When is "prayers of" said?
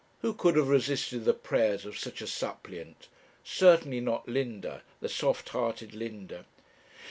1.35-1.95